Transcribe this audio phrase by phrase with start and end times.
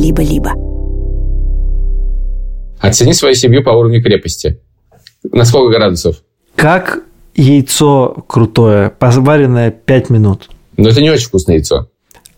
[0.00, 0.52] либо-либо.
[2.80, 4.58] Оцени свою семью по уровню крепости.
[5.22, 6.22] На сколько градусов?
[6.56, 7.00] Как
[7.34, 10.48] яйцо крутое, поваренное 5 минут.
[10.76, 11.88] Но это не очень вкусное яйцо.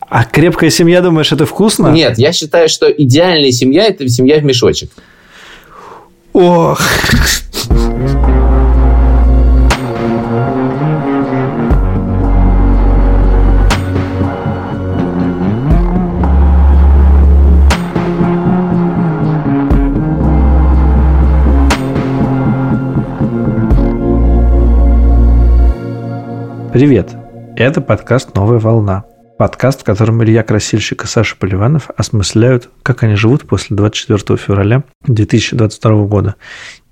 [0.00, 1.88] А крепкая семья, думаешь, это вкусно?
[1.88, 4.90] Нет, я считаю, что идеальная семья– это семья в мешочек.
[6.32, 6.80] Ох.
[26.72, 27.14] Привет!
[27.54, 29.04] Это подкаст «Новая волна».
[29.36, 34.82] Подкаст, в котором Илья Красильщик и Саша Поливанов осмысляют, как они живут после 24 февраля
[35.02, 36.36] 2022 года.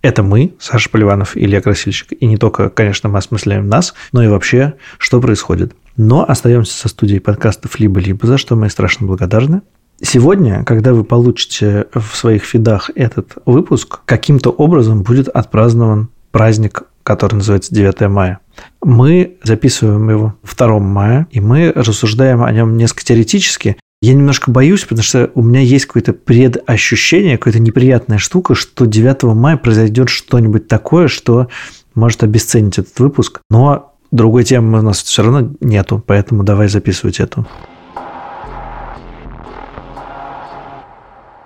[0.02, 2.12] Это мы, Саша Поливанов и Илья Красильщик.
[2.12, 5.74] И не только, конечно, мы осмысляем нас, но и вообще, что происходит.
[5.96, 9.62] Но остаемся со студией подкастов «Либо-либо», за что мы страшно благодарны.
[10.02, 17.36] Сегодня, когда вы получите в своих фидах этот выпуск, каким-то образом будет отпразднован праздник который
[17.36, 18.38] называется 9 мая.
[18.82, 23.76] Мы записываем его 2 мая, и мы рассуждаем о нем несколько теоретически.
[24.02, 29.22] Я немножко боюсь, потому что у меня есть какое-то предощущение, какая-то неприятная штука, что 9
[29.34, 31.48] мая произойдет что-нибудь такое, что
[31.94, 33.40] может обесценить этот выпуск.
[33.50, 37.46] Но другой темы у нас все равно нету, поэтому давай записывать эту.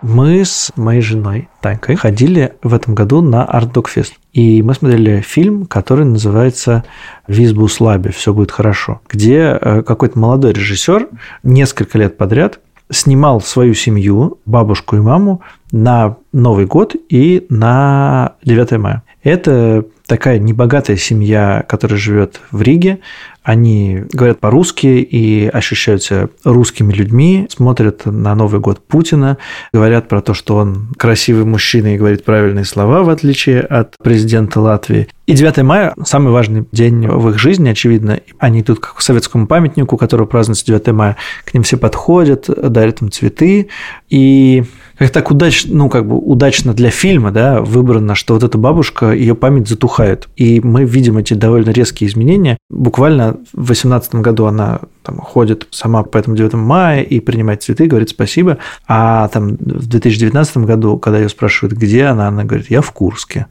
[0.07, 4.13] Мы с моей женой Танькой ходили в этом году на Art Dog Fest.
[4.35, 6.85] И мы смотрели фильм, который называется
[7.27, 8.11] «Визбус Лаби.
[8.11, 11.09] Все будет хорошо», где э, какой-то молодой режиссер
[11.43, 12.61] несколько лет подряд
[12.91, 15.41] снимал свою семью, бабушку и маму,
[15.73, 19.05] на Новый год и на 9 мая.
[19.23, 23.01] Это такая небогатая семья, которая живет в Риге.
[23.43, 29.37] Они говорят по-русски и ощущаются русскими людьми, смотрят на Новый год Путина,
[29.71, 34.61] говорят про то, что он красивый мужчина и говорит правильные слова, в отличие от президента
[34.61, 35.09] Латвии.
[35.27, 38.21] И 9 мая– самый важный день в их жизни, очевидно.
[38.39, 41.17] Они идут к советскому памятнику, который празднуется 9 мая.
[41.45, 43.69] К ним все подходят, дарят им цветы.
[44.09, 44.65] И
[44.99, 49.13] как так удачно, ну, как бы удачно для фильма, да, выбрано, что вот эта бабушка,
[49.13, 50.29] ее память затухает.
[50.37, 52.59] И мы видим эти довольно резкие изменения.
[52.71, 57.87] Буквально в 2018 году она там, ходит сама по этому 9 мая и принимает цветы,
[57.87, 58.59] говорит спасибо.
[58.89, 63.47] А там в 2019 году, когда ее спрашивают, где она, она говорит, я в Курске.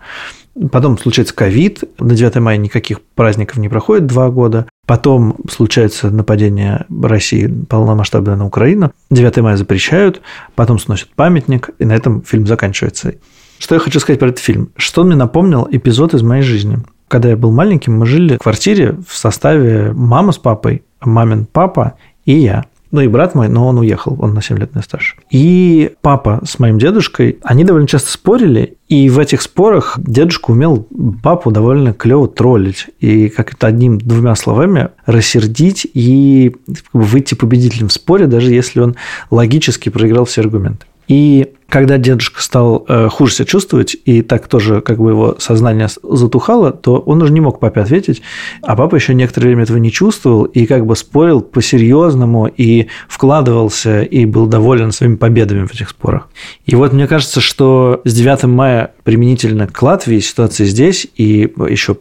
[0.71, 4.67] Потом случается ковид, на 9 мая никаких праздников не проходит два года.
[4.85, 8.91] Потом случается нападение России полномасштабное на Украину.
[9.09, 10.21] 9 мая запрещают,
[10.55, 13.13] потом сносят памятник, и на этом фильм заканчивается.
[13.63, 14.71] Что я хочу сказать про этот фильм?
[14.75, 16.79] Что он мне напомнил эпизод из моей жизни.
[17.07, 21.93] Когда я был маленьким, мы жили в квартире в составе мама с папой, мамин папа
[22.25, 22.65] и я.
[22.91, 25.15] Ну и брат мой, но он уехал, он на 7 лет меня старше.
[25.31, 30.85] И папа с моим дедушкой, они довольно часто спорили, и в этих спорах дедушка умел
[31.23, 32.87] папу довольно клево троллить.
[32.99, 36.53] И как-то одним-двумя словами рассердить и
[36.91, 38.97] выйти победителем в споре, даже если он
[39.31, 40.85] логически проиграл все аргументы.
[41.07, 45.87] И когда дедушка стал э, хуже себя чувствовать, и так тоже как бы его сознание
[46.03, 48.21] затухало, то он уже не мог папе ответить,
[48.61, 54.01] а папа еще некоторое время этого не чувствовал и как бы спорил по-серьезному и вкладывался
[54.01, 56.29] и был доволен своими победами в этих спорах.
[56.65, 61.97] И вот мне кажется, что с 9 мая применительно к Латвии ситуация здесь и еще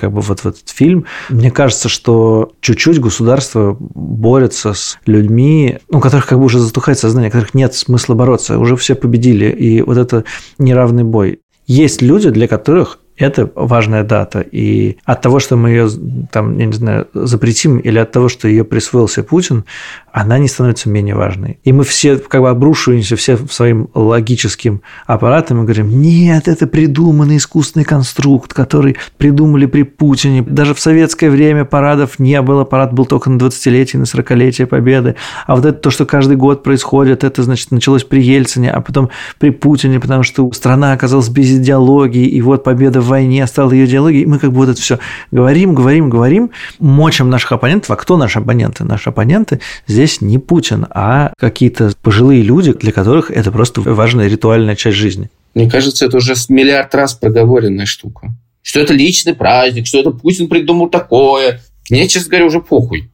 [0.00, 6.00] как бы вот в этот фильм, мне кажется, что чуть-чуть государство борется с людьми, у
[6.00, 9.11] которых как бы уже затухает сознание, у которых нет смысла бороться, уже все победили,
[9.50, 10.24] и вот это
[10.58, 11.40] неравный бой.
[11.66, 14.40] Есть люди, для которых это важная дата.
[14.40, 15.88] И от того, что мы ее,
[16.30, 19.64] там, я не знаю, запретим, или от того, что ее присвоил себе Путин,
[20.12, 21.58] она не становится менее важной.
[21.64, 27.38] И мы все как бы обрушиваемся все своим логическим аппаратом и говорим, нет, это придуманный
[27.38, 30.42] искусственный конструкт, который придумали при Путине.
[30.42, 35.16] Даже в советское время парадов не было, парад был только на 20-летие, на 40-летие Победы.
[35.46, 39.08] А вот это то, что каждый год происходит, это, значит, началось при Ельцине, а потом
[39.38, 43.86] при Путине, потому что страна оказалась без идеологии, и вот победа в войне стала ее
[43.86, 44.24] идеологией.
[44.24, 44.98] И мы как бы вот это все
[45.30, 47.90] говорим, говорим, говорим, мочим наших оппонентов.
[47.90, 48.84] А кто наши оппоненты?
[48.84, 54.28] Наши оппоненты здесь здесь не Путин, а какие-то пожилые люди, для которых это просто важная
[54.28, 55.30] ритуальная часть жизни.
[55.54, 58.34] Мне кажется, это уже миллиард раз проговоренная штука.
[58.62, 61.60] Что это личный праздник, что это Путин придумал такое.
[61.90, 63.10] Мне, честно говоря, уже похуй,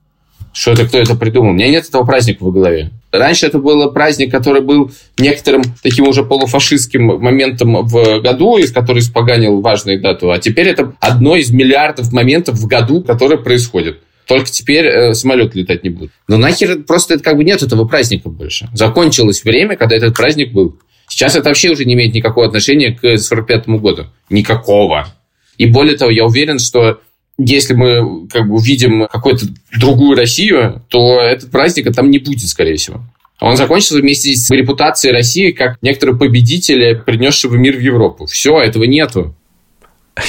[0.53, 1.51] что это кто это придумал.
[1.51, 2.91] У меня нет этого праздника в голове.
[3.11, 9.01] Раньше это был праздник, который был некоторым таким уже полуфашистским моментом в году, из который
[9.01, 10.31] испоганил важную дату.
[10.31, 13.99] А теперь это одно из миллиардов моментов в году, которые происходят.
[14.29, 16.11] Только теперь э, самолет летать не будет.
[16.29, 18.69] Но нахер просто это как бы нет этого праздника больше.
[18.75, 20.79] Закончилось время, когда этот праздник был.
[21.09, 24.05] Сейчас это вообще уже не имеет никакого отношения к 45 году.
[24.29, 25.09] Никакого.
[25.57, 27.01] И более того, я уверен, что
[27.39, 29.47] если мы как бы увидим какую-то
[29.79, 33.01] другую Россию, то этот праздник там не будет, скорее всего.
[33.41, 38.27] Он закончился вместе с репутацией России как некоторого победителя, принесшего мир в Европу.
[38.27, 39.35] Все, этого нету.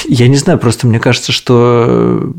[0.08, 2.34] Я не знаю, просто мне кажется, что,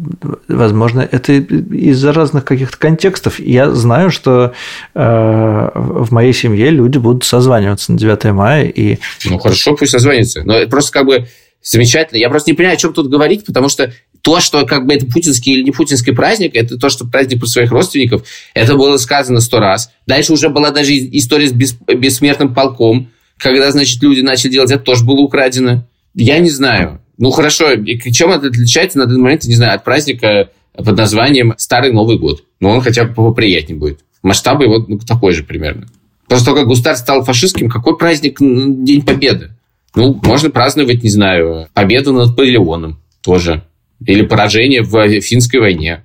[0.48, 3.40] возможно, это из-за разных каких-то контекстов.
[3.40, 4.52] Я знаю, что
[4.94, 8.64] э, в моей семье люди будут созваниваться на 9 мая.
[8.64, 8.98] И...
[9.24, 10.42] Ну, хорошо, пусть созваниваются.
[10.44, 11.28] Но это просто как бы
[11.62, 12.18] замечательно.
[12.18, 13.92] Я просто не понимаю, о чем тут говорить, потому что
[14.22, 17.46] то, что как бы это путинский или не путинский праздник, это то, что праздник про
[17.46, 18.22] своих родственников,
[18.54, 19.90] это было сказано сто раз.
[20.06, 24.82] Дальше уже была даже история с бес, бессмертным полком, когда, значит, люди начали делать, это
[24.82, 25.86] тоже было украдено.
[26.14, 27.00] Я не знаю.
[27.20, 31.52] Ну, хорошо, и чем это отличается на данный момент, не знаю, от праздника под названием
[31.58, 32.44] Старый Новый год.
[32.60, 34.00] Но он хотя бы поприятнее будет.
[34.22, 35.86] Масштабы его ну, такой же примерно.
[36.28, 39.50] После того, как государство стал фашистским, какой праздник День Победы?
[39.94, 43.64] Ну, можно праздновать, не знаю, победу над Наполеоном тоже
[44.06, 46.04] или поражение в финской войне.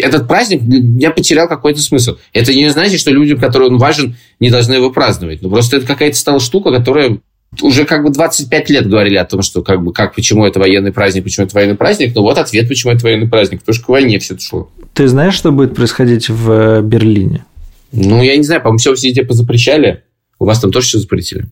[0.00, 0.62] Этот праздник
[1.00, 2.16] я потерял какой-то смысл.
[2.32, 5.40] Это не значит, что людям, которым он важен, не должны его праздновать.
[5.40, 7.18] Но просто это какая-то стала штука, которая
[7.60, 10.92] уже как бы 25 лет говорили о том, что как бы как, почему это военный
[10.92, 12.14] праздник, почему это военный праздник.
[12.14, 13.60] Но вот ответ, почему это военный праздник.
[13.60, 14.70] Потому что к войне все это шло.
[14.94, 17.44] Ты знаешь, что будет происходить в э, Берлине?
[17.92, 20.02] Ну, я не знаю, по-моему, все везде позапрещали.
[20.38, 21.46] У вас там тоже все запретили.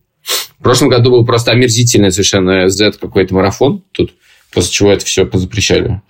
[0.59, 4.13] В прошлом году был просто омерзительный совершенно Z какой-то марафон тут
[4.53, 6.03] после чего это все позапрещали.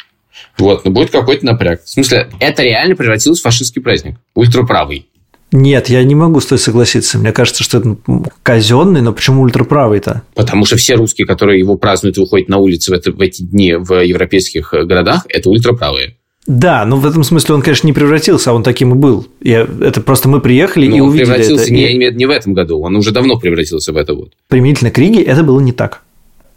[0.59, 1.85] Вот, но будет какой-то напряг.
[1.85, 4.17] В смысле, это реально превратилось в фашистский праздник.
[4.35, 5.09] Ультраправый.
[5.53, 7.19] Нет, я не могу с тобой согласиться.
[7.19, 7.97] Мне кажется, что это
[8.43, 10.23] казенный, но почему ультраправый-то?
[10.35, 13.43] Потому что все русские, которые его празднуют и выходят на улицы в, это, в эти
[13.43, 16.17] дни в европейских э, городах, это ультраправые.
[16.47, 19.27] Да, но в этом смысле он, конечно, не превратился, а он таким и был.
[19.43, 21.73] Я, это просто мы приехали но и он увидели превратился это.
[21.73, 24.33] Не, не, не в этом году, он уже давно превратился в это вот.
[24.49, 26.03] Применительно к Риге это было не так.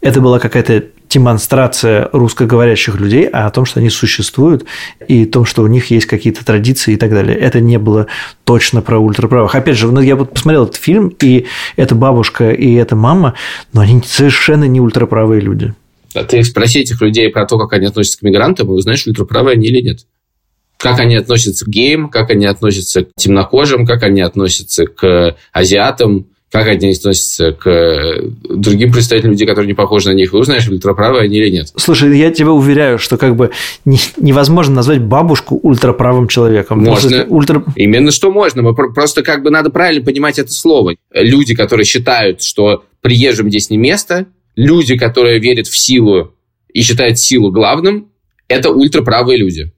[0.04, 4.66] Это была какая-то демонстрация русскоговорящих людей, а о том, что они существуют,
[5.08, 7.34] и о том, что у них есть какие-то традиции и так далее.
[7.34, 8.06] Это не было
[8.44, 9.54] точно про ультраправых.
[9.54, 11.46] Опять же, ну, я вот посмотрел этот фильм, и
[11.76, 13.32] эта бабушка, и эта мама,
[13.72, 15.72] но они совершенно не ультраправые люди.
[16.14, 19.54] А ты спроси этих людей про то, как они относятся к мигрантам, и узнаешь, ультраправые
[19.54, 20.00] они или нет.
[20.76, 26.26] Как они относятся к геям, как они относятся к темнокожим, как они относятся к азиатам,
[26.54, 30.32] как они относятся к э, другим представителям людей, которые не похожи на них.
[30.32, 31.72] Вы узнаешь, ультраправые они или нет.
[31.74, 33.50] Слушай, я тебя уверяю, что как бы
[33.84, 36.78] не, невозможно назвать бабушку ультраправым человеком.
[36.78, 37.24] Можно.
[37.24, 37.64] Ультра...
[37.74, 38.62] Именно что можно.
[38.62, 40.94] Мы просто как бы надо правильно понимать это слово.
[41.12, 46.34] Люди, которые считают, что приезжим здесь не место, люди, которые верят в силу
[46.72, 48.12] и считают силу главным,
[48.46, 49.72] это ультраправые люди.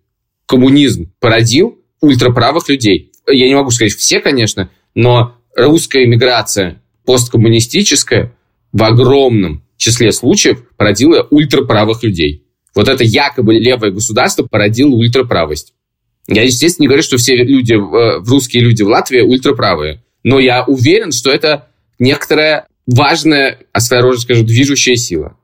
[0.44, 3.12] Коммунизм породил ультраправых людей.
[3.26, 8.32] Я не могу сказать все, конечно, но русская иммиграция посткоммунистическая
[8.72, 12.44] в огромном числе случаев породила ультраправых людей.
[12.74, 15.72] Вот это якобы левое государство породило ультраправость.
[16.28, 20.64] Я, естественно, не говорю, что все люди, э, русские люди в Латвии ультраправые, но я
[20.64, 21.68] уверен, что это
[21.98, 25.36] некоторая важная, а рода скажу, движущая сила.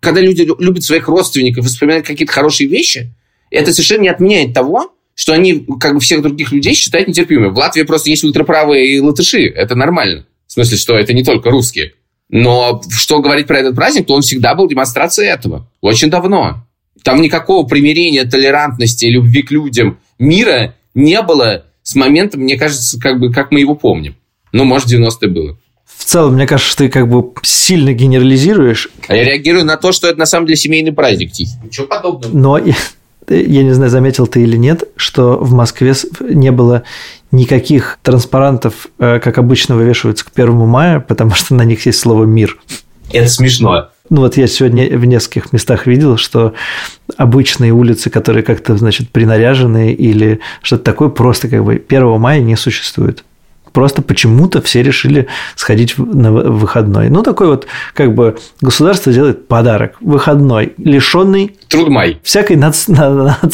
[0.00, 3.14] Когда люди любят своих родственников и вспоминают какие-то хорошие вещи,
[3.50, 7.48] это совершенно не отменяет того, что они, как бы всех других людей, считают нетерпимыми.
[7.48, 9.46] В Латвии просто есть ультраправые и латыши.
[9.46, 10.26] Это нормально.
[10.46, 11.92] В смысле, что это не только русские.
[12.28, 15.68] Но что говорить про этот праздник, то он всегда был демонстрацией этого.
[15.80, 16.66] Очень давно.
[17.04, 23.18] Там никакого примирения, толерантности, любви к людям, мира не было с момента, мне кажется, как
[23.18, 24.16] бы как мы его помним.
[24.52, 25.58] Ну, может, 90-е было.
[25.84, 28.88] В целом, мне кажется, ты как бы сильно генерализируешь.
[29.08, 31.52] А я реагирую на то, что это на самом деле семейный праздник, Тихий.
[31.62, 32.36] Ничего подобного.
[32.36, 32.60] Но
[33.34, 36.82] я не знаю, заметил ты или нет, что в Москве не было
[37.30, 42.24] никаких транспарантов, э, как обычно вывешиваются к первому мая, потому что на них есть слово
[42.24, 42.58] «мир».
[43.12, 43.88] Это смешно.
[44.10, 46.54] Ну вот я сегодня в нескольких местах видел, что
[47.16, 52.56] обычные улицы, которые как-то, значит, принаряжены или что-то такое, просто как бы 1 мая не
[52.56, 53.24] существует.
[53.72, 55.26] Просто почему-то все решили
[55.56, 57.08] сходить на выходной.
[57.08, 59.96] Ну, такой вот, как бы, государство делает подарок.
[60.00, 61.56] Выходной, лишенный...
[61.68, 62.20] Трудмай.
[62.22, 62.76] Всякой над,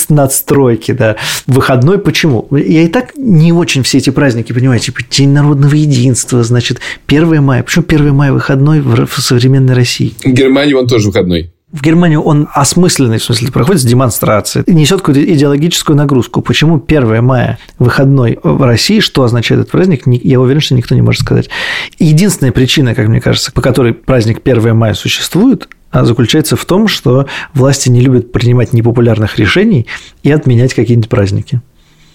[0.09, 1.17] надстройки, да.
[1.47, 2.49] Выходной почему?
[2.51, 4.81] Я и так не очень все эти праздники понимаю.
[4.81, 7.63] Типа, День народного единства, значит, 1 мая.
[7.63, 10.15] Почему 1 мая выходной в, в современной России?
[10.25, 15.23] В Германии он тоже выходной в Германию он осмысленный, в смысле, проходит демонстрации, несет какую-то
[15.35, 16.41] идеологическую нагрузку.
[16.41, 21.03] Почему 1 мая выходной в России, что означает этот праздник, я уверен, что никто не
[21.03, 21.51] может сказать.
[21.99, 27.27] Единственная причина, как мне кажется, по которой праздник 1 мая существует, заключается в том, что
[27.53, 29.87] власти не любят принимать непопулярных решений
[30.23, 31.61] и отменять какие-нибудь праздники.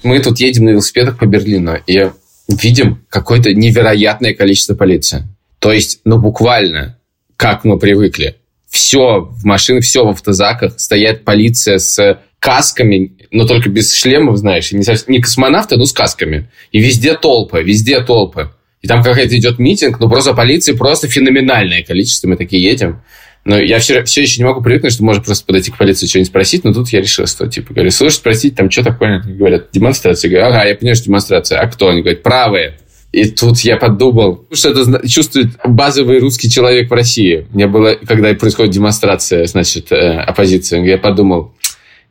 [0.03, 2.10] Мы тут едем на велосипедах по Берлину и
[2.48, 5.27] видим какое-то невероятное количество полиции.
[5.60, 6.98] То есть, ну, буквально,
[7.38, 8.36] как мы привыкли.
[8.74, 14.72] Все в машинах, все в автозаках, стоят полиция с касками, но только без шлемов, знаешь,
[14.72, 16.50] не, не космонавты, но с касками.
[16.72, 18.50] И везде толпы, везде толпы.
[18.82, 22.27] И там какая-то идет митинг, но просто полиции просто феноменальное количество.
[22.27, 23.03] Мы такие едем.
[23.46, 26.30] Но я все, все еще не могу привыкнуть, что можно просто подойти к полиции что-нибудь
[26.30, 29.22] спросить, но тут я решил, что, типа, говорю, слушай, спросить, там, что такое?
[29.22, 30.32] Они говорят, демонстрация.
[30.32, 31.60] Я говорю, ага, я понимаю, что демонстрация.
[31.60, 31.89] А кто?
[31.89, 32.80] Они говорят, правые.
[33.13, 37.46] И тут я подумал, что это чувствует базовый русский человек в России.
[37.53, 41.53] Меня было, когда происходит демонстрация, значит, э, оппозиции, я подумал,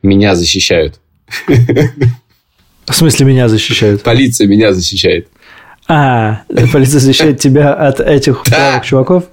[0.01, 1.01] меня защищают.
[1.47, 4.01] В смысле, меня защищают?
[4.01, 5.27] Полиция меня защищает.
[5.89, 8.43] А, полиция защищает тебя от этих
[8.85, 9.25] чуваков?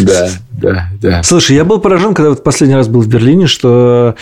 [0.00, 1.22] Да, да, да.
[1.24, 4.14] Слушай, я был поражен, когда вот последний раз был в Берлине, что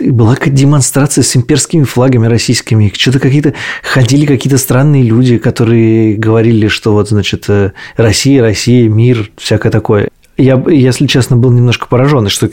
[0.00, 2.92] была какая-то демонстрация с имперскими флагами российскими.
[2.96, 9.30] Что-то какие-то ходили какие-то странные люди, которые говорили, что вот, значит, э, Россия, Россия, мир,
[9.36, 10.08] всякое такое.
[10.36, 12.50] Я, если честно, был немножко поражен, что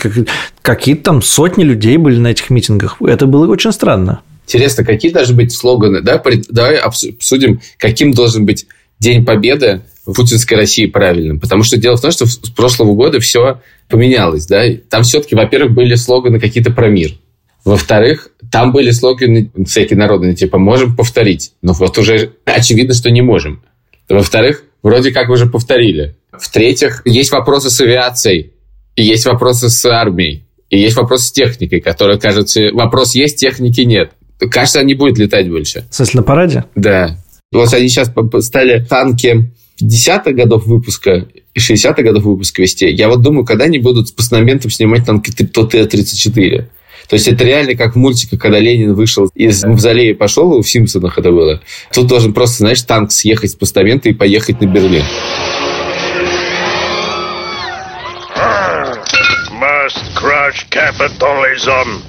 [0.61, 2.97] какие-то там сотни людей были на этих митингах.
[3.01, 4.21] Это было очень странно.
[4.45, 6.01] Интересно, какие должны быть слоганы?
[6.01, 6.21] Да?
[6.49, 8.67] Давай обсудим, каким должен быть
[8.99, 11.39] День Победы в путинской России правильным.
[11.39, 14.45] Потому что дело в том, что с прошлого года все поменялось.
[14.45, 14.63] Да?
[14.89, 17.13] Там все-таки, во-первых, были слоганы какие-то про мир.
[17.63, 21.53] Во-вторых, там были слоганы всякие народные, типа «можем повторить».
[21.61, 23.63] Но вот уже очевидно, что не можем.
[24.09, 26.15] Во-вторых, вроде как уже повторили.
[26.31, 28.53] В-третьих, есть вопросы с авиацией,
[28.95, 33.81] и есть вопросы с армией, и есть вопросы с техникой, которые, кажется, вопрос есть, техники
[33.81, 34.11] нет.
[34.39, 35.85] Кажется, они будут летать больше.
[35.89, 36.65] В смысле, на параде?
[36.75, 37.17] Да.
[37.51, 39.51] Вот они сейчас стали танки
[39.81, 42.89] 50-х годов выпуска и 60-х годов выпуска вести.
[42.89, 46.65] Я вот думаю, когда они будут с постаментом снимать танки ТТ-34.
[47.11, 50.65] То есть это реально как в мультике, когда Ленин вышел из мавзолея и пошел, в
[50.65, 51.59] «Симпсонах» это было.
[51.93, 55.03] Тут должен просто, знаешь, танк съехать с постамента и поехать на Берлин.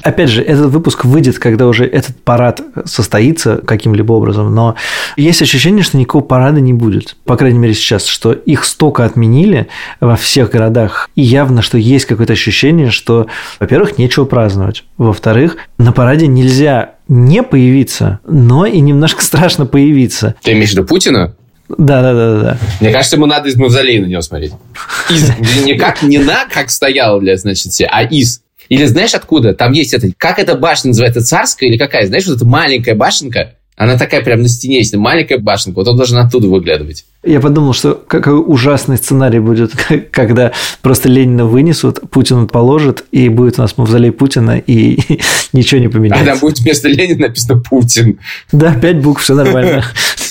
[0.02, 4.76] Опять же, этот выпуск выйдет, когда уже этот парад состоится каким-либо образом, но
[5.16, 7.16] есть ощущение, что никакого парада не будет.
[7.24, 9.68] По крайней мере, сейчас, что их столько отменили
[10.00, 11.10] во всех городах.
[11.14, 13.26] И явно, что есть какое-то ощущение, что,
[13.60, 14.84] во-первых, нечего праздновать.
[14.98, 20.34] Во-вторых, на параде нельзя не появиться, но и немножко страшно появиться.
[20.42, 21.34] Ты имеешь в виду Путина?
[21.78, 22.58] Да, да, да, да.
[22.80, 24.52] Мне кажется, ему надо из мавзолея на него смотреть.
[25.10, 25.30] Из,
[25.64, 28.42] не как, не на, как стоял, для, значит, а из.
[28.68, 29.54] Или знаешь откуда?
[29.54, 32.06] Там есть это, как эта башня называется, царская или какая?
[32.06, 35.96] Знаешь, вот эта маленькая башенка, она такая прям на стене есть, маленькая башенка, вот он
[35.96, 37.06] должен оттуда выглядывать.
[37.24, 39.72] Я подумал, что какой ужасный сценарий будет,
[40.10, 40.52] когда
[40.82, 44.98] просто Ленина вынесут, Путин положит, и будет у нас мавзолей Путина, и
[45.52, 46.24] ничего не поменяется.
[46.24, 48.18] А там будет вместо Ленина написано Путин.
[48.52, 49.84] Да, пять букв, все нормально.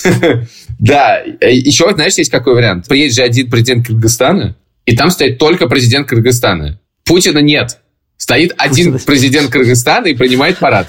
[0.78, 2.88] Да, еще, знаешь, есть какой вариант?
[2.88, 6.80] Приедет же один президент Кыргызстана, и там стоит только президент Кыргызстана.
[7.04, 7.78] Путина нет.
[8.22, 10.86] Стоит один президент Кыргызстана и принимает парад.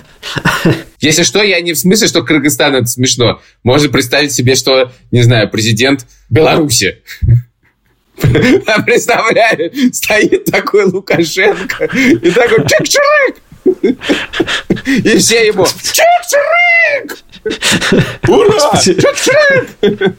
[0.99, 3.41] Если что, я не в смысле, что Кыргызстан это смешно.
[3.63, 6.99] Можно представить себе, что, не знаю, президент Беларуси.
[8.85, 13.37] Представляю, стоит такой Лукашенко и такой чик-чирик!
[14.85, 17.17] И все ему чик-чирик!
[18.27, 18.79] Ура!
[18.79, 20.13] Чик-чирик!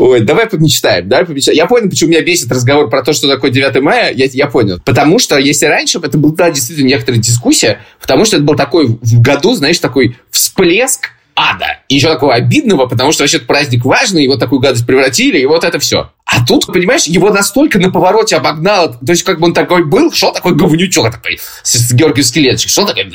[0.00, 1.58] Ой, давай помечтаем, давай помечтаем.
[1.58, 4.80] Я понял, почему меня бесит разговор про то, что такое 9 мая, я, я понял.
[4.82, 9.20] Потому что если раньше это была действительно некоторая дискуссия, потому что это был такой в
[9.20, 11.10] году, знаешь, такой всплеск
[11.40, 11.78] ада.
[11.88, 15.64] И еще такого обидного, потому что вообще праздник важный, его такую гадость превратили, и вот
[15.64, 16.10] это все.
[16.26, 20.12] А тут, понимаешь, его настолько на повороте обогнало, то есть как бы он такой был,
[20.12, 23.10] шел такой говнючок такой, с, с Георгием Скелетчик, шел такой,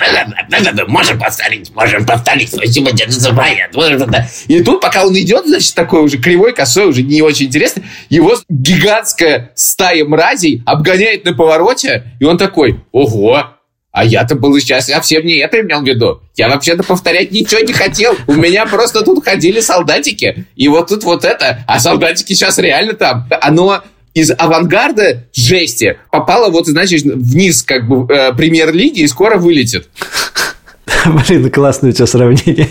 [0.87, 3.69] можем повторить, можем повторить, спасибо, дед Забаян.
[4.47, 8.35] И тут, пока он идет, значит, такой уже кривой, косой, уже не очень интересно, его
[8.49, 13.54] гигантская стая мразей обгоняет на повороте, и он такой, ого,
[13.95, 16.19] а я-то был сейчас совсем не это имел в виду.
[16.35, 18.13] Я вообще-то повторять ничего не хотел.
[18.27, 20.45] У меня просто тут ходили солдатики.
[20.57, 21.63] И вот тут вот это.
[21.65, 23.25] А солдатики сейчас реально там.
[23.39, 23.83] Оно
[24.13, 29.87] из авангарда жести попало вот, значит, вниз как бы э, премьер-лиги и скоро вылетит.
[31.05, 32.67] Блин, классное у тебя сравнение.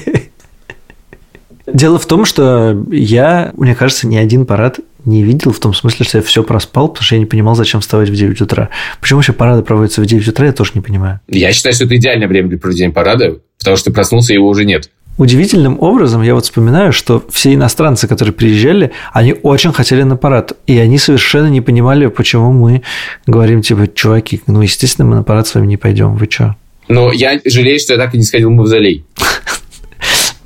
[1.67, 6.05] Дело в том, что я, мне кажется, ни один парад не видел в том смысле,
[6.05, 8.71] что я все проспал, потому что я не понимал, зачем вставать в 9 утра.
[9.01, 11.21] Почему вообще парады проводятся в 9 утра, я тоже не понимаю.
[11.29, 14.49] Я считаю, что это идеальное время для проведения парада, потому что ты проснулся, и его
[14.49, 14.91] уже нет.
[15.17, 20.55] Удивительным образом я вот вспоминаю, что все иностранцы, которые приезжали, они очень хотели на парад.
[20.67, 22.83] И они совершенно не понимали, почему мы
[23.27, 26.17] говорим, типа, чуваки, ну, естественно, мы на парад с вами не пойдем.
[26.17, 26.57] Вы что?
[26.89, 29.05] Но я жалею, что я так и не сходил в мавзолей.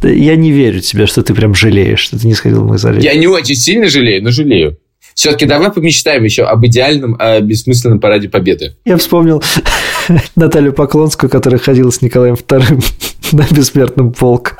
[0.02, 3.02] Я не верю тебе, что ты прям жалеешь, что ты не сходил в мавзолей.
[3.02, 4.78] Я не очень сильно жалею, но жалею.
[5.14, 8.76] Все-таки давай помечтаем еще об идеальном, э, бессмысленном параде победы.
[8.84, 9.42] Я вспомнил
[10.36, 12.84] Наталью Поклонскую, которая ходила с Николаем II
[13.32, 14.58] на бессмертном полк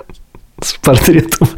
[0.60, 1.48] с портретом.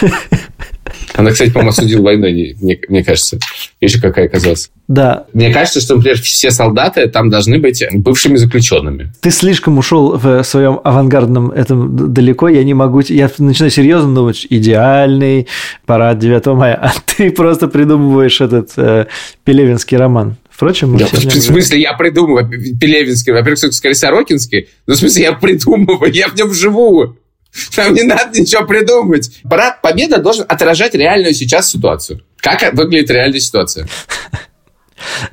[1.14, 3.38] Она, кстати, по-моему, осудила войну, мне, мне кажется.
[3.80, 4.70] Видишь, какая оказалась.
[4.88, 5.26] Да.
[5.32, 9.12] Мне кажется, что, например, все солдаты там должны быть бывшими заключенными.
[9.20, 12.48] Ты слишком ушел в своем авангардном этом далеко.
[12.48, 13.00] Я не могу...
[13.00, 15.48] Я начинаю серьезно думать, идеальный
[15.86, 19.06] парад 9 мая, а ты просто придумываешь этот э,
[19.44, 20.36] Пелевинский роман.
[20.56, 25.24] Впрочем, мы да, все в смысле, я придумываю Пелевинский, во-первых, скорее Сорокинский, но в смысле,
[25.24, 27.16] я придумываю, я в нем живу.
[27.74, 29.30] Там не надо ничего придумывать.
[29.48, 32.22] Парад Победы должен отражать реальную сейчас ситуацию.
[32.38, 33.88] Как выглядит реальная ситуация?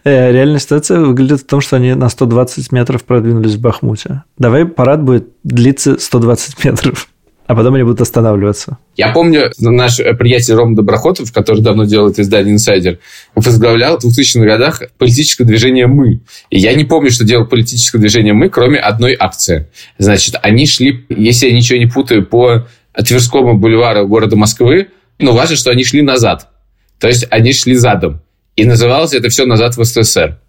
[0.03, 4.23] Э, реальная ситуация выглядит в том, что они на 120 метров продвинулись в Бахмуте.
[4.37, 7.07] Давай парад будет длиться 120 метров
[7.45, 8.77] а потом они будут останавливаться.
[8.95, 13.00] Я помню, наш приятель Ром Доброхотов, который давно делает издание «Инсайдер»,
[13.35, 16.21] возглавлял в 2000-х годах политическое движение «Мы».
[16.50, 19.67] И я не помню, что делал политическое движение «Мы», кроме одной акции.
[19.97, 25.55] Значит, они шли, если я ничего не путаю, по Тверскому бульвару города Москвы, но важно,
[25.55, 26.50] что они шли назад.
[27.00, 28.21] То есть они шли задом.
[28.55, 30.39] И называлось это все «Назад в СССР».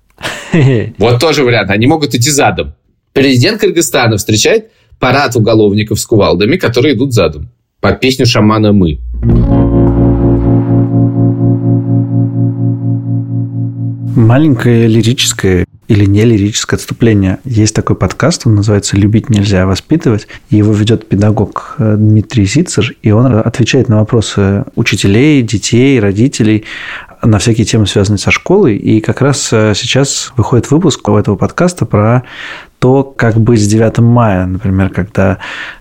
[0.98, 1.70] Вот тоже вариант.
[1.70, 2.74] Они могут идти задом.
[3.12, 7.50] Президент Кыргызстана встречает парад уголовников с кувалдами, которые идут задом.
[7.80, 9.00] Под песню шамана «Мы».
[14.16, 17.38] Маленькое лирическое или не лирическое отступление.
[17.44, 20.28] Есть такой подкаст, он называется «Любить нельзя воспитывать».
[20.48, 26.64] Его ведет педагог э, Дмитрий Зицер, и он отвечает на вопросы учителей, детей, родителей
[27.24, 28.76] на всякие темы, связанные со школой.
[28.76, 32.24] И как раз э, сейчас выходит выпуск у этого подкаста про
[32.78, 35.38] то, как быть с 9 мая, например, когда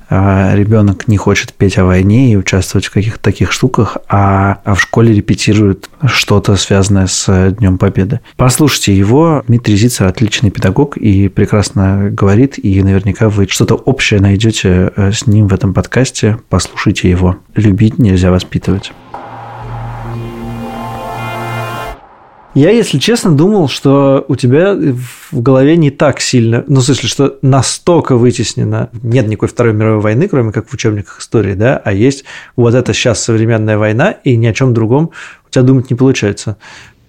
[0.10, 4.74] э, ребенок не хочет петь о войне и участвовать в каких-то таких штуках, а, а
[4.74, 8.22] в школе репетирует что-то, связанное с Днем Победы.
[8.38, 9.44] Послушайте его.
[9.48, 15.28] Дмитрий Зицер отличный педагог и прекрасно говорит, и наверняка вы что-то общее найдете э, с
[15.28, 16.38] ним в этом подкасте.
[16.48, 17.36] Послушайте его.
[17.56, 18.94] Любить нельзя воспитывать.
[22.56, 27.10] Я, если честно, думал, что у тебя в голове не так сильно, ну, в смысле,
[27.10, 31.92] что настолько вытеснено, нет никакой Второй мировой войны, кроме как в учебниках истории, да, а
[31.92, 35.10] есть вот это сейчас современная война, и ни о чем другом
[35.48, 36.58] у тебя думать не получается.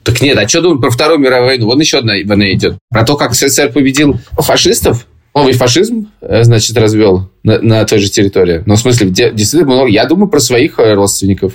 [0.03, 1.67] Так нет, а что думать про Вторую мировую войну?
[1.67, 2.79] Вон еще одна война идет.
[2.91, 8.09] Про то, как СССР победил фашистов, новый фашизм, э, значит, развел на, на той же
[8.09, 8.63] территории.
[8.67, 9.89] Но в смысле, действительно много.
[9.89, 11.55] Я думаю про своих э, родственников.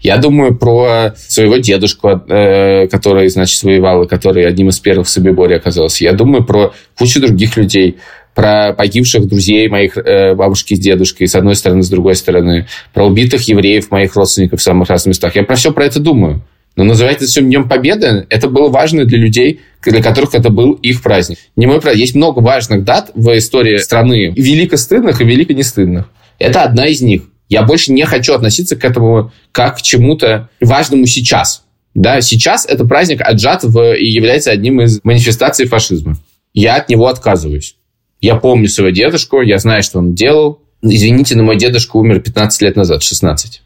[0.00, 5.10] Я думаю про своего дедушку, э, который, значит, воевал, и который одним из первых в
[5.10, 6.04] Собиборе оказался.
[6.04, 7.98] Я думаю про кучу других людей
[8.32, 9.96] про погибших друзей моих
[10.36, 14.62] бабушки с дедушкой, с одной стороны, с другой стороны, про убитых евреев, моих родственников в
[14.62, 15.34] самых разных местах.
[15.34, 16.40] Я про все про это думаю.
[16.76, 20.72] Но называть это все Днем Победы, это было важно для людей, для которых это был
[20.74, 21.38] их праздник.
[21.56, 22.02] Не мой праздник.
[22.02, 26.08] Есть много важных дат в истории страны, велико стыдных и велико не стыдных.
[26.38, 27.22] Это одна из них.
[27.48, 31.64] Я больше не хочу относиться к этому как к чему-то важному сейчас.
[31.94, 36.16] Да, сейчас это праздник отжат в, и является одним из манифестаций фашизма.
[36.54, 37.76] Я от него отказываюсь.
[38.20, 40.62] Я помню своего дедушку, я знаю, что он делал.
[40.82, 43.62] Извините, но мой дедушка умер 15 лет назад, 16.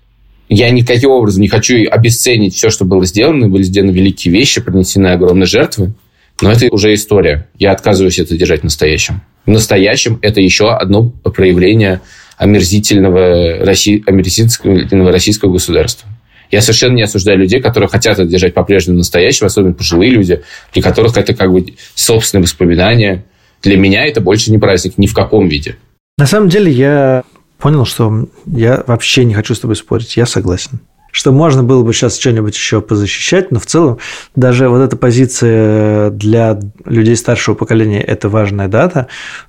[0.48, 3.48] Я никаким образом не хочу обесценить все, что было сделано.
[3.48, 5.94] Были сделаны великие вещи, принесены огромные жертвы.
[6.40, 7.48] Но это уже история.
[7.58, 9.22] Я отказываюсь это держать в настоящем.
[9.46, 12.00] В настоящем это еще одно проявление
[12.36, 16.08] омерзительного, России, омерзительного российского государства.
[16.50, 20.42] Я совершенно не осуждаю людей, которые хотят это держать по-прежнему в настоящем, особенно пожилые люди,
[20.72, 23.24] для которых это как бы собственное воспоминание.
[23.62, 25.76] Для меня это больше не праздник ни в каком виде.
[26.18, 27.24] На самом деле я
[27.64, 30.18] понял, что я вообще не хочу с тобой спорить.
[30.18, 30.80] Я согласен.
[31.10, 33.96] Что можно было бы сейчас что-нибудь еще позащищать, но в целом
[34.36, 39.06] даже вот эта позиция для людей старшего поколения– это важная дата.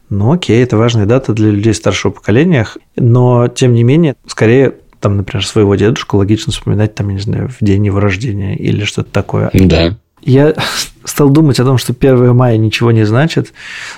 [0.10, 5.18] Ну, окей, это важная дата для людей старшего поколения, но, тем не менее, скорее там,
[5.18, 9.12] например, своего дедушку логично вспоминать, там, я не знаю, в день его рождения или что-то
[9.12, 9.50] такое.
[9.54, 9.98] Да.
[10.26, 10.56] Я
[11.06, 13.54] стал думать о том, что 1 мая ничего не значит,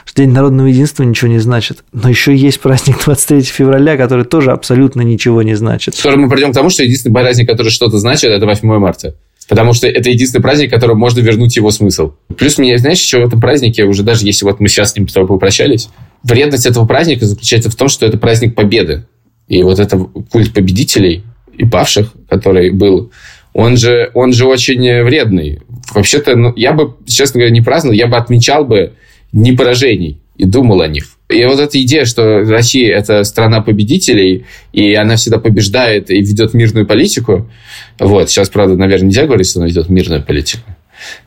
[0.06, 4.52] что День народного единства ничего не значит, но еще есть праздник 23 февраля, который тоже
[4.52, 5.96] абсолютно ничего не значит.
[5.96, 9.16] Скоро мы придем к тому, что единственный праздник, который что-то значит, это 8 марта.
[9.48, 12.12] Потому что это единственный праздник, которому можно вернуть его смысл.
[12.38, 15.08] Плюс меня, знаешь, еще в этом празднике, уже даже если вот мы сейчас с ним
[15.08, 15.88] с тобой попрощались,
[16.24, 19.06] вредность этого праздника заключается в том, что это праздник победы.
[19.48, 21.24] И вот это культ победителей
[21.58, 23.12] и павших, который был,
[23.58, 25.62] он же, он же очень вредный.
[25.92, 28.94] Вообще-то, ну, я бы, честно говоря, не праздновал, я бы отмечал бы
[29.34, 31.06] дни поражений и думал о них.
[31.30, 36.54] И вот эта идея, что Россия– это страна победителей, и она всегда побеждает и ведет
[36.54, 37.50] мирную политику.
[37.98, 38.30] Вот.
[38.30, 40.70] Сейчас, правда, наверное, нельзя говорить, что она ведет мирную политику.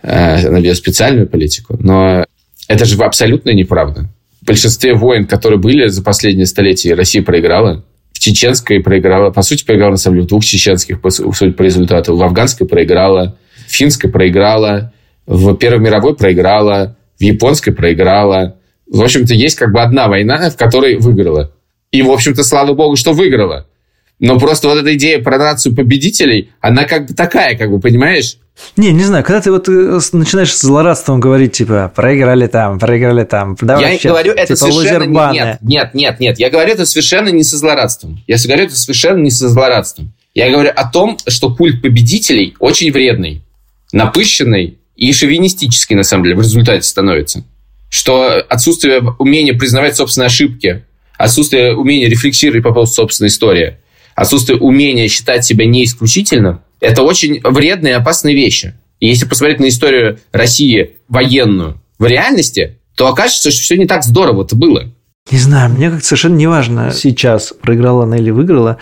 [0.04, 1.78] Э, она ведет специальную политику.
[1.80, 2.24] Но
[2.68, 4.08] это же абсолютно неправда.
[4.40, 7.84] В большинстве войн, которые были за последние столетия, Россия проиграла.
[8.20, 12.14] Чеченской проиграла, по сути, проиграла, на самом деле, в двух чеченских, по, сути, по результату.
[12.16, 14.92] В афганской проиграла, в финской проиграла,
[15.26, 18.58] в Первой мировой проиграла, в японской проиграла.
[18.86, 21.54] В общем-то, есть как бы одна война, в которой выиграла.
[21.92, 23.66] И, в общем-то, слава богу, что выиграла.
[24.18, 28.36] Но просто вот эта идея про нацию победителей, она как бы такая, как бы, понимаешь?
[28.76, 33.24] Не, не знаю, когда ты вот э, начинаешь с злорадством говорить, типа, проиграли там, проиграли
[33.24, 35.32] там, давай Я вообще, говорю это типа, совершенно...
[35.32, 38.22] Нет, нет, нет, нет, я говорю это совершенно не со злорадством.
[38.26, 40.12] Я говорю это совершенно не со злорадством.
[40.34, 43.42] Я говорю о том, что культ победителей очень вредный,
[43.92, 47.44] напыщенный и шовинистический, на самом деле, в результате становится.
[47.88, 50.84] Что отсутствие умения признавать собственные ошибки,
[51.16, 53.78] отсутствие умения рефлексировать по поводу собственной истории,
[54.14, 58.74] отсутствие умения считать себя не исключительным, это очень вредные и опасные вещи.
[58.98, 64.04] И если посмотреть на историю России военную в реальности, то окажется, что все не так
[64.04, 64.90] здорово это было.
[65.30, 68.78] Не знаю, мне как-то совершенно не важно сейчас, проиграла она или выиграла.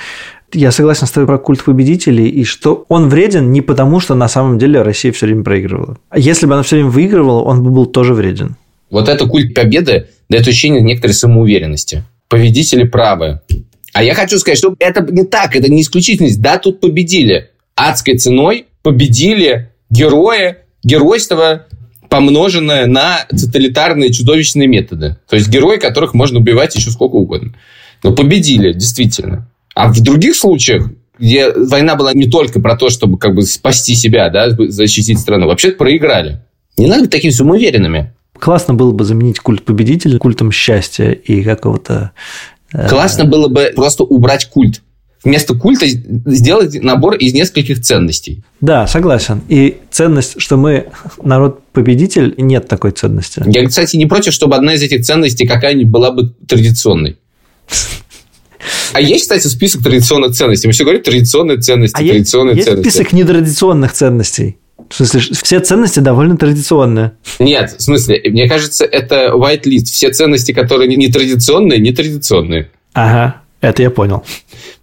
[0.52, 4.28] Я согласен с тобой про культ победителей, и что он вреден не потому, что на
[4.28, 5.98] самом деле Россия все время проигрывала.
[6.08, 8.56] А если бы она все время выигрывала, он бы был тоже вреден.
[8.90, 12.04] Вот это культ победы дает ощущение некоторой самоуверенности.
[12.28, 13.40] Победители правы.
[13.92, 16.40] А я хочу сказать, что это не так, это не исключительность.
[16.40, 21.66] Да, тут победили адской ценой победили герои, геройство,
[22.08, 25.18] помноженное на тоталитарные чудовищные методы.
[25.28, 27.54] То есть герои, которых можно убивать еще сколько угодно.
[28.02, 29.48] Но победили, действительно.
[29.74, 33.94] А в других случаях, где война была не только про то, чтобы как бы спасти
[33.94, 36.40] себя, да, защитить страну, вообще проиграли.
[36.76, 38.12] Не надо быть такими самоуверенными.
[38.38, 42.12] Классно было бы заменить культ победителя культом счастья и какого-то...
[42.72, 44.82] Э, Классно было бы просто убрать культ
[45.28, 48.42] вместо культа сделать набор из нескольких ценностей.
[48.60, 49.42] Да, согласен.
[49.48, 50.88] И ценность, что мы
[51.22, 53.42] народ-победитель, нет такой ценности.
[53.46, 57.18] Я, кстати, не против, чтобы одна из этих ценностей какая-нибудь была бы традиционной.
[58.92, 60.66] А есть, кстати, список традиционных ценностей.
[60.66, 62.86] Мы все говорим традиционные ценности, а традиционные есть, ценности.
[62.86, 64.56] Есть список нетрадиционных ценностей.
[64.88, 67.12] В смысле, все ценности довольно традиционные.
[67.38, 69.84] Нет, в смысле, мне кажется, это white list.
[69.84, 72.70] Все ценности, которые не традиционные, не традиционные.
[72.94, 73.42] Ага.
[73.60, 74.22] Это я понял.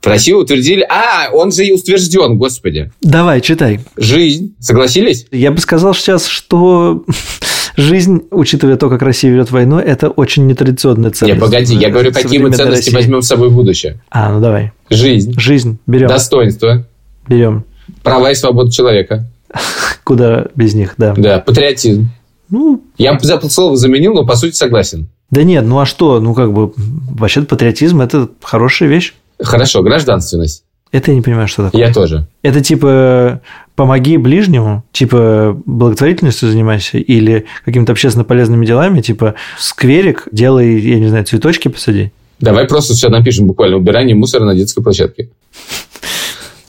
[0.02, 0.86] В России утвердили...
[0.90, 2.92] А, он же и утвержден, господи.
[3.02, 3.80] Давай, читай.
[3.96, 4.56] Жизнь.
[4.60, 5.28] Согласились?
[5.32, 7.06] Я бы сказал сейчас, что
[7.78, 11.40] жизнь, учитывая то, как Россия ведет войну, это очень нетрадиционная ценность.
[11.40, 12.96] Не, погоди, я говорю, какие мы ценности России.
[12.96, 14.02] возьмем с собой в будущее.
[14.10, 14.74] А, ну давай.
[14.90, 15.40] Жизнь.
[15.40, 15.80] Жизнь.
[15.88, 16.10] Берем.
[16.10, 16.86] Достоинство.
[17.30, 17.64] Берем.
[18.04, 19.26] Права и свобода человека.
[20.04, 21.14] Куда без них, да.
[21.16, 22.10] Да, патриотизм.
[22.50, 25.08] Ну, я слово заменил, но по сути согласен.
[25.32, 26.20] Да нет, ну а что?
[26.20, 29.14] Ну, как бы, вообще патриотизм– это хорошая вещь.
[29.40, 30.64] Хорошо, гражданственность.
[30.92, 31.88] Это я не понимаю, что такое.
[31.88, 32.28] Я тоже.
[32.42, 33.42] Это типа
[33.76, 41.08] помоги ближнему, типа благотворительностью занимайся или какими-то общественно полезными делами, типа скверик делай, я не
[41.08, 42.14] знаю, цветочки посади.
[42.40, 43.78] Давай просто все напишем буквально.
[43.78, 45.30] Убирание мусора на детской площадке.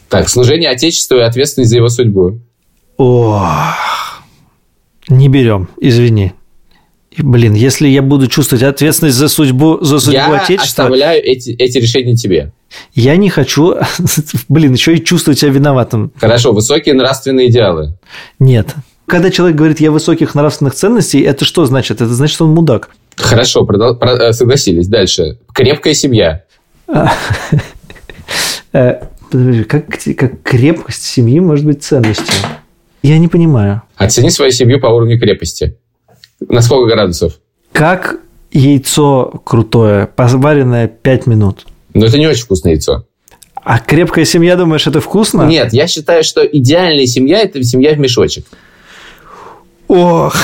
[0.09, 2.41] Так, служение Отечеству и ответственность за его судьбу.
[2.99, 3.43] О,
[5.09, 6.33] не берем, извини.
[7.19, 10.83] Блин, если я буду чувствовать ответственность за судьбу, за судьбу я Отечества...
[10.83, 12.53] Я оставляю эти, эти решения тебе.
[12.95, 13.77] Я не хочу,
[14.49, 16.13] блин, еще и чувствовать себя виноватым.
[16.19, 17.97] Хорошо, высокие нравственные идеалы.
[18.39, 18.75] Нет.
[19.07, 22.01] Когда человек говорит, я высоких нравственных ценностей, это что значит?
[22.01, 22.91] Это значит, что он мудак.
[23.17, 23.97] Хорошо, продол...
[23.97, 24.11] Про...
[24.11, 24.89] Э, согласились.
[24.89, 25.39] Дальше.
[25.53, 26.45] Крепкая семья.
[28.73, 29.01] Э,
[29.67, 32.35] как, как крепость семьи может быть ценностью?
[33.03, 33.83] Я не понимаю.
[33.97, 35.79] Оцени свою семью по уровню крепости.
[36.41, 37.39] На сколько градусов?
[37.73, 38.21] Как
[38.53, 41.67] яйцо крутое, поваренное 5 минут.
[41.95, 43.07] Но это не очень вкусное яйцо.
[43.55, 45.43] А крепкая семья, думаешь, это вкусно?
[45.43, 48.47] Нет, я считаю, что идеальная семья– это семья в мешочек.
[49.89, 50.37] Ох,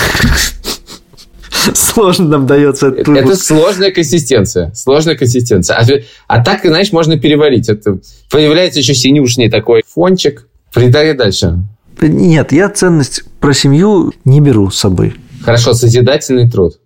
[1.74, 4.72] сложно нам дается этот Это сложная консистенция.
[4.74, 5.76] Сложная консистенция.
[5.76, 5.85] А,
[6.26, 7.68] а так, знаешь, можно переварить.
[7.68, 7.98] Это
[8.31, 10.48] появляется еще синюшный такой фончик.
[10.72, 11.59] Придай дальше.
[12.00, 15.14] Нет, я ценность про семью не беру с собой.
[15.44, 16.78] Хорошо, созидательный труд.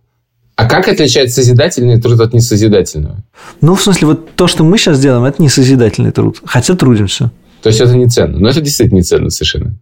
[0.57, 3.23] А как отличается созидательный труд от несозидательного?
[3.61, 6.41] Ну, в смысле, вот то, что мы сейчас делаем, это не созидательный труд.
[6.45, 7.31] Хотя трудимся.
[7.63, 8.39] То есть это не ценно.
[8.39, 9.77] Но это действительно не ценно совершенно.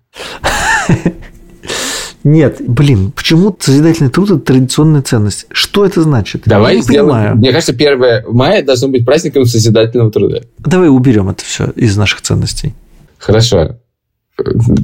[2.24, 5.46] Нет, блин, почему созидательный труд– это традиционная ценность?
[5.52, 6.42] Что это значит?
[6.46, 7.06] Давай Я сделаем...
[7.06, 7.36] понимаю.
[7.36, 10.40] Мне кажется, 1 мая должно быть праздником созидательного труда.
[10.58, 12.74] Давай уберем это все из наших ценностей.
[13.18, 13.76] Хорошо.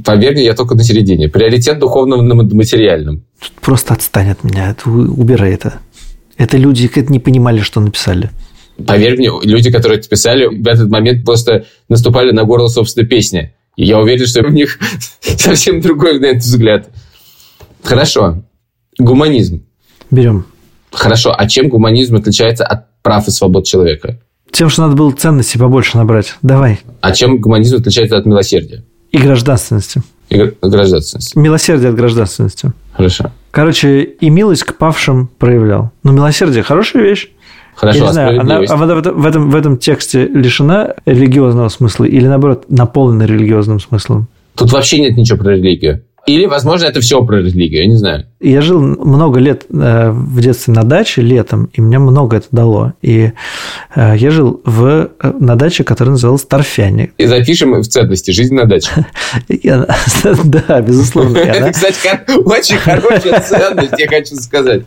[0.05, 1.27] Поверь мне, я только на середине.
[1.27, 3.23] Приоритет духовным над материальным.
[3.61, 4.71] Просто отстань от меня.
[4.71, 5.79] Это, убирай это.
[6.37, 8.31] Это люди это не понимали, что написали.
[8.87, 13.53] Поверь мне, люди, которые это писали, в этот момент просто наступали на горло собственной песни.
[13.75, 14.79] И я уверен, что у них
[15.21, 16.89] совсем другой на этот взгляд.
[17.83, 18.43] Хорошо.
[18.97, 19.63] Гуманизм.
[20.09, 20.45] Берем.
[20.91, 21.33] Хорошо.
[21.37, 24.19] А чем гуманизм отличается от прав и свобод человека?
[24.51, 26.35] Тем, что надо было ценностей побольше набрать.
[26.41, 26.79] Давай.
[27.01, 28.83] А чем гуманизм отличается от милосердия?
[29.11, 30.01] И гражданственности.
[30.29, 31.37] И гр- гражданственности.
[31.37, 32.71] Милосердие от гражданственности.
[32.93, 33.31] Хорошо.
[33.51, 35.91] Короче, и милость к павшим проявлял.
[36.03, 37.29] Но милосердие– хорошая вещь.
[37.75, 41.69] Хорошо, Я не а знаю, она, а этом- в этом, в этом тексте лишена религиозного
[41.69, 44.27] смысла или, наоборот, наполнена религиозным смыслом?
[44.55, 46.03] Тут вообще нет ничего про религию.
[46.27, 48.25] Или, возможно, это все про религию, я не знаю.
[48.39, 52.93] Я жил много лет э, в детстве на даче летом, и мне много это дало.
[53.01, 53.31] И
[53.95, 57.13] э, я жил в, э, на даче, которая называлась Торфяник.
[57.17, 58.91] И запишем в ценности «Жизнь на даче».
[60.43, 61.37] Да, безусловно.
[61.37, 64.83] Это, кстати, очень хорошая ценность, я хочу сказать.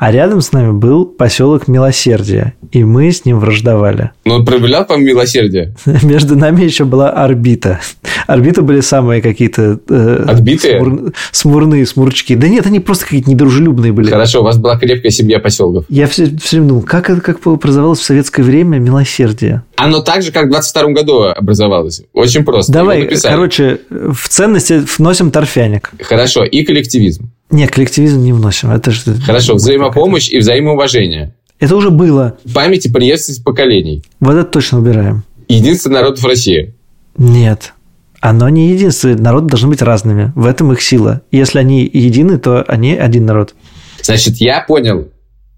[0.00, 4.12] А рядом с нами был поселок Милосердия, и мы с ним враждовали.
[4.24, 5.74] Он проявлял, по милосердие.
[6.02, 7.80] Между нами еще была орбита.
[8.26, 9.78] Орбиты были самые какие-то...
[9.90, 10.80] э, Отбитые?
[10.80, 12.34] смур- Смурные, смурчки.
[12.34, 14.08] Да нет, они просто какие-то недружелюбные были.
[14.08, 15.84] Хорошо, у вас была крепкая семья поселков.
[15.90, 19.64] Я все, все время думал, как это как образовалось в советское время милосердие?
[19.76, 22.04] Оно так же, как в 22 году образовалось.
[22.14, 22.72] Очень просто.
[22.72, 25.90] Давай, короче, в ценности вносим торфяник.
[26.00, 27.30] Хорошо, и коллективизм.
[27.50, 28.70] Нет, коллективизм не вносим.
[28.70, 29.14] Это же...
[29.26, 31.34] Хорошо, взаимопомощь и взаимоуважение.
[31.58, 32.38] Это уже было.
[32.54, 34.02] Память и преемственность поколений.
[34.20, 35.24] Вот это точно убираем.
[35.48, 36.74] Единство народов России.
[37.18, 37.74] Нет.
[38.20, 39.16] Оно не единственное.
[39.16, 40.32] Народы должны быть разными.
[40.36, 41.22] В этом их сила.
[41.32, 43.54] Если они едины, то они один народ.
[44.02, 45.08] Значит, я понял,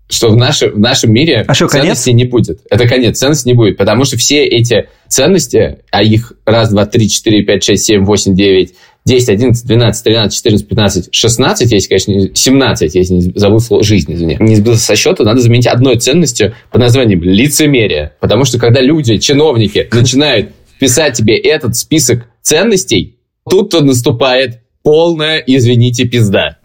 [0.09, 1.85] что в, наше, в нашем мире А что, конец?
[1.85, 2.61] ценностей не будет.
[2.71, 3.77] Это конец, ценностей не будет.
[3.77, 8.35] Потому что все эти ценности, а их раз, два, три, четыре, пять, шесть, семь, восемь,
[8.35, 8.75] девять,
[9.05, 13.83] 10, 11, 12, 13, 14, 15, 16, если, конечно, не- 17, если не забыл слово
[13.83, 14.37] жизнь, извини.
[14.39, 18.13] Не сбился со счета, надо заменить одной ценностью под названием лицемерие.
[18.21, 23.17] Потому что когда люди, чиновники, начинают писать тебе этот список ценностей,
[23.49, 26.59] тут-то наступает полная, извините, пизда.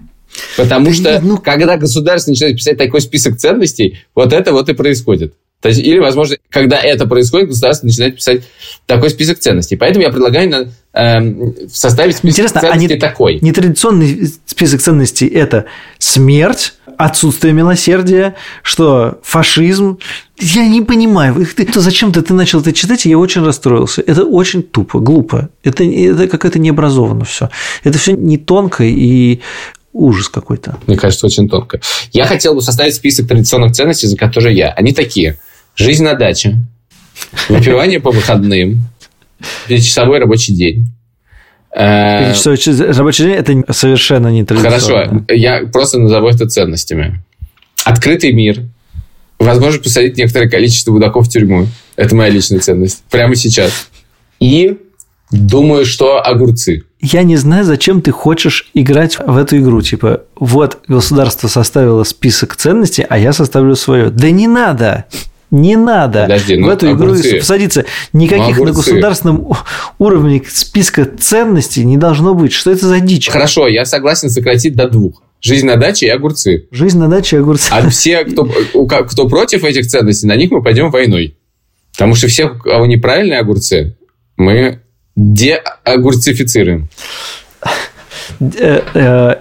[0.56, 4.70] Потому Да что, нет, ну- когда государство начинает писать такой список ценностей, вот это вот
[4.70, 5.34] и происходит.
[5.62, 8.44] То есть, или, возможно, когда это происходит, государство начинает писать
[8.86, 9.76] такой список ценностей.
[9.76, 13.40] Поэтому я предлагаю на, эм, составить список Интересно, а ценностей не- такой.
[13.42, 15.66] Нетрадиционный список ценностей– это
[15.98, 19.98] смерть, отсутствие милосердия, что фашизм.
[20.40, 21.46] Я не понимаю.
[21.56, 24.04] Ты- то зачем-то ты начал это читать, и я очень расстроился.
[24.06, 25.50] Это очень тупо, глупо.
[25.64, 27.50] Это, это как-то необразованно все.
[27.84, 29.40] Это все не тонко и
[29.92, 30.78] ужас какой-то.
[30.86, 31.82] Мне кажется, очень тонко.
[32.14, 34.70] Я хотел бы составить список традиционных ценностей, за которые я.
[34.74, 35.40] Они такие.
[35.78, 36.58] Жизнь на даче.
[37.50, 38.82] Выпивание по выходным.
[39.68, 40.92] Пятичасовой рабочий день.
[41.76, 44.44] Э, Перечасовой ч- рабочий день– это совершенно не.
[44.46, 47.22] Хорошо, я просто назову это ценностями.
[47.86, 48.64] Открытый мир.
[49.40, 51.68] Возможно, посадить некоторое количество мудаков в тюрьму.
[51.96, 53.04] Это моя личная ценность.
[53.12, 53.88] Прямо сейчас.
[54.40, 54.78] И
[55.32, 56.84] думаю, что огурцы.
[57.00, 59.84] Я не знаю, зачем ты хочешь играть в эту игру.
[59.84, 64.10] Типа, вот государство составило список ценностей, а я составлю свое.
[64.10, 65.06] Да не надо!
[65.50, 67.42] Не надо Подожди, ну, в эту игру огурцы.
[67.42, 67.86] садиться.
[68.12, 69.48] Никаких Ну, на государственном
[69.98, 72.52] уровне списка ценностей не должно быть.
[72.52, 73.30] Что это за дичь?
[73.30, 75.24] Хорошо, я согласен сократить до двух.
[75.40, 76.68] Жизнь на даче и огурцы.
[76.72, 77.70] Жизнь на даче и огурцы.
[77.72, 81.38] А все, кто, кто против этих ценностей, на них мы пойдем войной.
[81.94, 83.96] Потому что все, у кого неправильные огурцы,
[84.36, 84.82] мы
[85.16, 86.90] деогурцифицируем.
[88.60, 89.36] Э,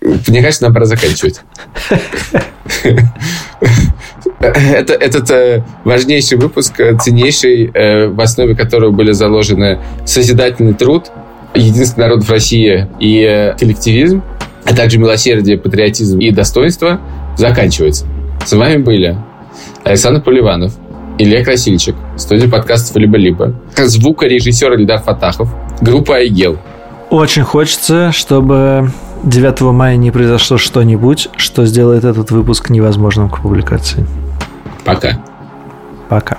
[0.00, 1.40] Мне кажется, нам пора заканчивать.
[4.40, 11.10] Это, этот э, важнейший выпуск, э, ценнейший, э, в основе которого были заложены созидательный труд,
[11.54, 14.22] единство народов России и коллективизм,
[14.64, 17.00] а также милосердие, патриотизм и достоинство,
[17.36, 18.06] заканчивается.
[18.46, 19.18] С вами были
[19.84, 20.72] Александр Поливанов,
[21.18, 26.56] Илья Красильчик, студия подкастов «Либо-либо», звукорежиссер Ильдар Фатахов, группа «Айгел».
[27.10, 28.90] Очень хочется, чтобы
[29.22, 34.06] 9 мая не произошло что-нибудь, что сделает этот выпуск невозможным к публикации.
[34.84, 35.22] Пока.
[36.08, 36.36] Пока.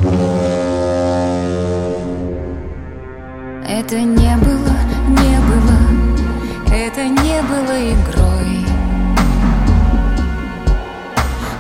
[3.70, 4.76] Это не было,
[5.10, 5.78] не было,
[6.74, 8.66] это не было игрой.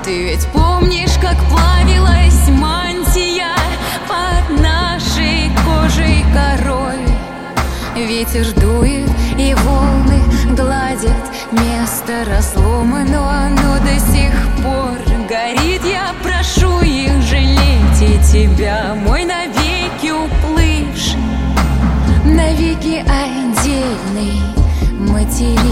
[0.03, 3.55] Ты ведь помнишь, как плавилась мантия
[4.07, 7.05] под нашей кожей корой?
[7.95, 8.80] Ветер дует
[25.41, 25.70] see